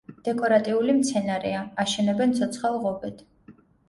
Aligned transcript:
დეკორატიული 0.27 0.95
მცენარეა, 0.99 1.59
აშენებენ 1.83 2.33
ცოცხალ 2.39 2.79
ღობედ. 2.87 3.23